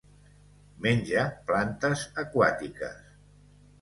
Menja 0.85 1.25
plantes 1.51 2.07
aquàtiques. 2.25 2.99